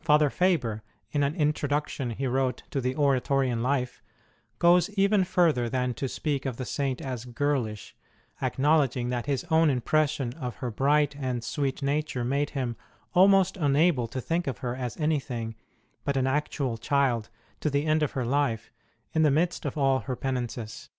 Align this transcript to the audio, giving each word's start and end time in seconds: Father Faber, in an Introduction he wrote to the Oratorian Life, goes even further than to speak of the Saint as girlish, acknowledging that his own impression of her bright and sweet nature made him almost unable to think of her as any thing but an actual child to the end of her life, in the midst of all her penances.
Father 0.00 0.28
Faber, 0.28 0.82
in 1.12 1.22
an 1.22 1.34
Introduction 1.34 2.10
he 2.10 2.26
wrote 2.26 2.62
to 2.70 2.78
the 2.78 2.94
Oratorian 2.94 3.62
Life, 3.62 4.02
goes 4.58 4.90
even 4.98 5.24
further 5.24 5.66
than 5.70 5.94
to 5.94 6.10
speak 6.10 6.44
of 6.44 6.58
the 6.58 6.66
Saint 6.66 7.00
as 7.00 7.24
girlish, 7.24 7.96
acknowledging 8.42 9.08
that 9.08 9.24
his 9.24 9.44
own 9.50 9.70
impression 9.70 10.34
of 10.34 10.56
her 10.56 10.70
bright 10.70 11.16
and 11.16 11.42
sweet 11.42 11.82
nature 11.82 12.22
made 12.22 12.50
him 12.50 12.76
almost 13.14 13.56
unable 13.56 14.06
to 14.08 14.20
think 14.20 14.46
of 14.46 14.58
her 14.58 14.76
as 14.76 14.94
any 15.00 15.18
thing 15.18 15.54
but 16.04 16.18
an 16.18 16.26
actual 16.26 16.76
child 16.76 17.30
to 17.60 17.70
the 17.70 17.86
end 17.86 18.02
of 18.02 18.12
her 18.12 18.26
life, 18.26 18.70
in 19.14 19.22
the 19.22 19.30
midst 19.30 19.64
of 19.64 19.78
all 19.78 20.00
her 20.00 20.16
penances. 20.16 20.90